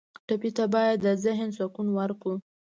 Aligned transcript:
ټپي 0.27 0.49
ته 0.57 0.65
باید 0.73 0.97
د 1.05 1.07
ذهن 1.23 1.49
سکون 1.57 1.87
ورکړو. 1.97 2.37